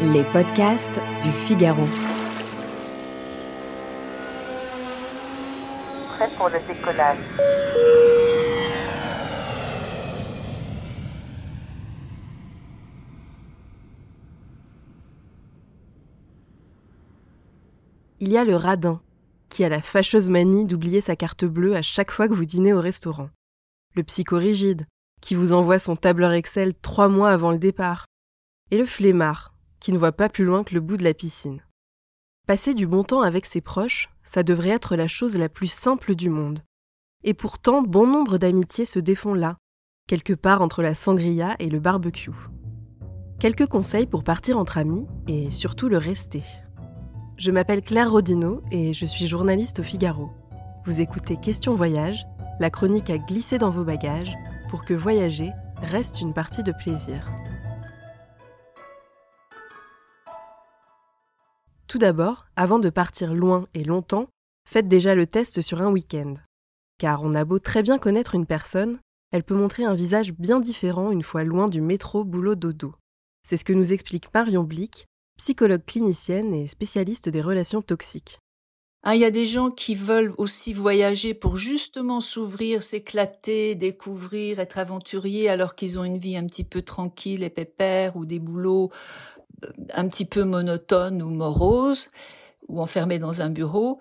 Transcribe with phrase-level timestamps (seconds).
[0.00, 1.86] Les podcasts du Figaro.
[6.08, 7.18] Prêt pour le décollage.
[18.20, 19.00] Il y a le radin,
[19.48, 22.72] qui a la fâcheuse manie d'oublier sa carte bleue à chaque fois que vous dînez
[22.72, 23.28] au restaurant.
[23.94, 24.86] Le psychorigide,
[25.20, 28.06] qui vous envoie son tableur Excel trois mois avant le départ.
[28.70, 31.62] Et le flemmard, qui ne voit pas plus loin que le bout de la piscine.
[32.46, 36.14] Passer du bon temps avec ses proches, ça devrait être la chose la plus simple
[36.14, 36.60] du monde.
[37.24, 39.56] Et pourtant, bon nombre d'amitiés se défont là,
[40.06, 42.30] quelque part entre la sangria et le barbecue.
[43.40, 46.42] Quelques conseils pour partir entre amis et surtout le rester.
[47.36, 50.30] Je m'appelle Claire Rodino et je suis journaliste au Figaro.
[50.84, 52.26] Vous écoutez Question Voyage,
[52.60, 54.32] la chronique à glisser dans vos bagages
[54.68, 57.30] pour que voyager reste une partie de plaisir.
[61.86, 64.28] Tout d'abord, avant de partir loin et longtemps,
[64.68, 66.34] faites déjà le test sur un week-end.
[66.98, 68.98] Car on a beau très bien connaître une personne,
[69.32, 72.94] elle peut montrer un visage bien différent une fois loin du métro boulot dodo.
[73.42, 75.06] C'est ce que nous explique Marion Blick,
[75.38, 78.38] psychologue clinicienne et spécialiste des relations toxiques.
[79.08, 84.58] Ah, il y a des gens qui veulent aussi voyager pour justement s'ouvrir, s'éclater, découvrir,
[84.58, 88.40] être aventuriers alors qu'ils ont une vie un petit peu tranquille et pépère ou des
[88.40, 88.90] boulots
[89.64, 92.08] euh, un petit peu monotones ou moroses
[92.66, 94.00] ou enfermés dans un bureau.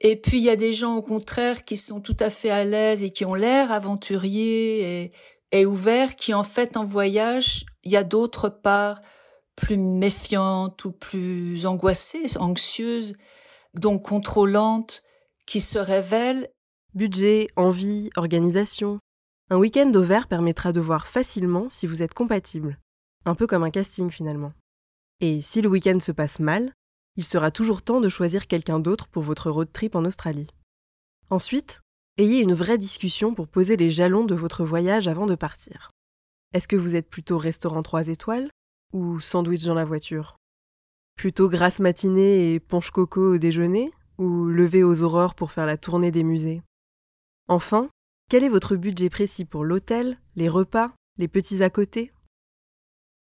[0.00, 2.64] Et puis il y a des gens au contraire qui sont tout à fait à
[2.64, 5.12] l'aise et qui ont l'air aventuriers et,
[5.52, 9.00] et ouverts, qui en fait en voyage, il y a d'autres parts
[9.54, 13.12] plus méfiantes ou plus angoissées, anxieuses,
[13.74, 15.02] donc contrôlantes,
[15.46, 16.48] qui se révèlent.
[16.94, 18.98] Budget, envie, organisation.
[19.50, 22.78] Un week-end au vert permettra de voir facilement si vous êtes compatible.
[23.24, 24.52] Un peu comme un casting finalement.
[25.20, 26.72] Et si le week-end se passe mal,
[27.16, 30.50] il sera toujours temps de choisir quelqu'un d'autre pour votre road trip en Australie.
[31.28, 31.80] Ensuite,
[32.16, 35.90] ayez une vraie discussion pour poser les jalons de votre voyage avant de partir.
[36.54, 38.50] Est-ce que vous êtes plutôt restaurant 3 étoiles
[38.92, 40.39] ou sandwich dans la voiture?
[41.20, 45.76] Plutôt grasse matinée et ponche coco au déjeuner ou lever aux aurores pour faire la
[45.76, 46.62] tournée des musées?
[47.46, 47.90] Enfin,
[48.30, 52.10] quel est votre budget précis pour l'hôtel, les repas, les petits à côté?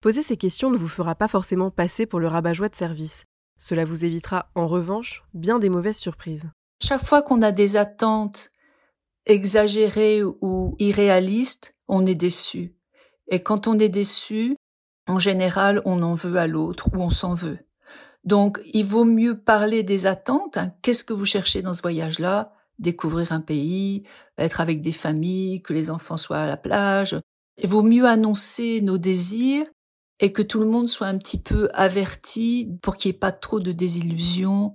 [0.00, 3.26] Poser ces questions ne vous fera pas forcément passer pour le rabat-joie de service.
[3.60, 6.50] Cela vous évitera, en revanche, bien des mauvaises surprises.
[6.82, 8.48] Chaque fois qu'on a des attentes
[9.24, 12.74] exagérées ou irréalistes, on est déçu.
[13.28, 14.56] Et quand on est déçu,
[15.08, 17.58] en général, on en veut à l'autre ou on s'en veut.
[18.24, 20.58] Donc, il vaut mieux parler des attentes.
[20.58, 20.72] Hein.
[20.82, 22.52] Qu'est-ce que vous cherchez dans ce voyage-là?
[22.78, 24.04] Découvrir un pays,
[24.36, 27.18] être avec des familles, que les enfants soient à la plage.
[27.60, 29.66] Il vaut mieux annoncer nos désirs
[30.20, 33.32] et que tout le monde soit un petit peu averti pour qu'il n'y ait pas
[33.32, 34.74] trop de désillusions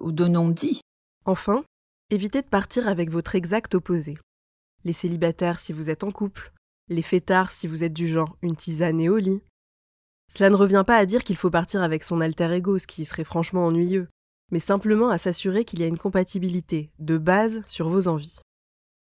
[0.00, 0.80] ou de non-dits.
[1.24, 1.62] Enfin,
[2.10, 4.18] évitez de partir avec votre exact opposé.
[4.84, 6.52] Les célibataires si vous êtes en couple,
[6.88, 9.42] les fêtards si vous êtes du genre une tisane et au lit.
[10.32, 13.04] Cela ne revient pas à dire qu'il faut partir avec son alter ego, ce qui
[13.04, 14.08] serait franchement ennuyeux,
[14.50, 18.40] mais simplement à s'assurer qu'il y a une compatibilité de base sur vos envies.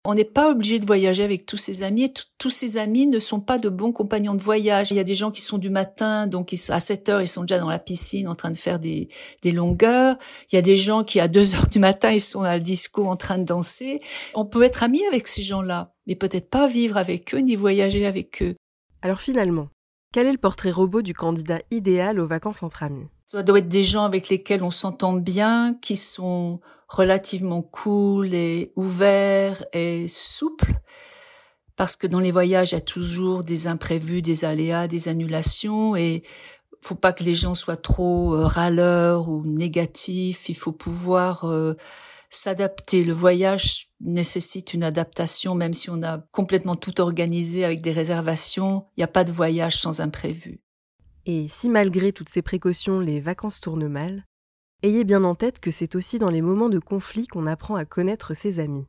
[0.03, 2.05] On n'est pas obligé de voyager avec tous ses amis.
[2.05, 4.89] Et tous ses amis ne sont pas de bons compagnons de voyage.
[4.89, 7.41] Il y a des gens qui sont du matin, donc à 7 heures, ils sont
[7.41, 9.09] déjà dans la piscine en train de faire des,
[9.43, 10.17] des longueurs.
[10.51, 12.59] Il y a des gens qui, à 2 heures du matin, ils sont à la
[12.59, 14.01] disco en train de danser.
[14.33, 18.07] On peut être amis avec ces gens-là, mais peut-être pas vivre avec eux ni voyager
[18.07, 18.55] avec eux.
[19.03, 19.69] Alors finalement,
[20.11, 23.07] quel est le portrait robot du candidat idéal aux vacances entre amis?
[23.31, 26.59] Ça doit être des gens avec lesquels on s'entend bien, qui sont
[26.89, 30.73] relativement cool et ouverts et souples.
[31.77, 35.95] Parce que dans les voyages, il y a toujours des imprévus, des aléas, des annulations
[35.95, 36.23] et
[36.81, 40.49] faut pas que les gens soient trop euh, râleurs ou négatifs.
[40.49, 41.75] Il faut pouvoir euh,
[42.31, 43.03] s'adapter.
[43.03, 48.87] Le voyage nécessite une adaptation, même si on a complètement tout organisé avec des réservations.
[48.97, 50.61] Il n'y a pas de voyage sans imprévu.
[51.25, 54.25] Et si malgré toutes ces précautions, les vacances tournent mal,
[54.81, 57.85] ayez bien en tête que c'est aussi dans les moments de conflit qu'on apprend à
[57.85, 58.87] connaître ses amis.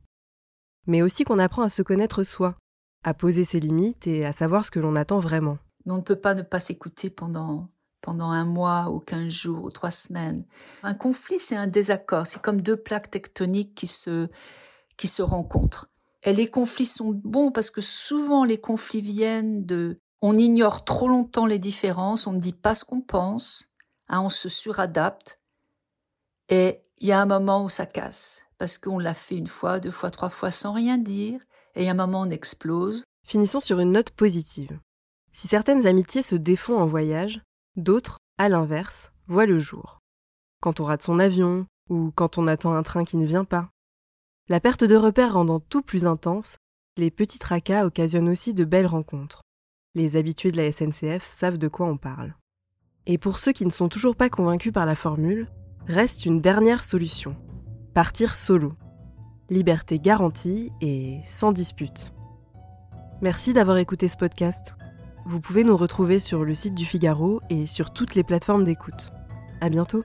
[0.87, 2.56] Mais aussi qu'on apprend à se connaître soi.
[3.05, 5.59] à poser ses limites et à savoir ce que l'on attend vraiment.
[5.85, 7.69] Mais on ne peut pas ne pas s'écouter pendant
[8.02, 10.44] pendant un mois ou quinze jours ou trois semaines.
[10.82, 12.26] Un conflit, c'est un désaccord.
[12.26, 14.28] C'est comme deux plaques tectoniques qui se
[14.96, 15.88] qui se rencontrent.
[16.25, 21.08] Et les conflits sont bons parce que souvent les conflits viennent de on ignore trop
[21.08, 23.72] longtemps les différences, on ne dit pas ce qu'on pense,
[24.08, 25.37] hein, on se suradapte.
[26.49, 29.81] Et il y a un moment où ça casse parce qu'on l'a fait une fois,
[29.81, 31.40] deux fois, trois fois sans rien dire.
[31.75, 33.02] Et il y a un moment où on explose.
[33.25, 34.78] Finissons sur une note positive.
[35.32, 37.40] Si certaines amitiés se défont en voyage,
[37.77, 39.99] d'autres, à l'inverse, voient le jour.
[40.61, 43.71] Quand on rate son avion, ou quand on attend un train qui ne vient pas.
[44.49, 46.57] La perte de repères rendant tout plus intense,
[46.97, 49.43] les petits tracas occasionnent aussi de belles rencontres.
[49.95, 52.35] Les habitués de la SNCF savent de quoi on parle.
[53.07, 55.49] Et pour ceux qui ne sont toujours pas convaincus par la formule,
[55.87, 57.37] reste une dernière solution.
[57.95, 58.75] Partir solo.
[59.51, 62.13] Liberté garantie et sans dispute.
[63.21, 64.75] Merci d'avoir écouté ce podcast.
[65.25, 69.11] Vous pouvez nous retrouver sur le site du Figaro et sur toutes les plateformes d'écoute.
[69.61, 70.05] À bientôt!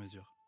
[0.00, 0.39] mesure.